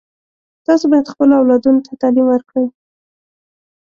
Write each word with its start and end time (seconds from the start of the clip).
تاسو 0.65 0.83
باید 0.91 1.11
خپلو 1.13 1.33
اولادونو 1.41 1.79
ته 1.85 1.91
تعلیم 2.01 2.25
ورکړئ 2.29 2.67